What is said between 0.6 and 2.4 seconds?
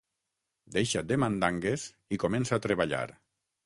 Deixa't de mandangues i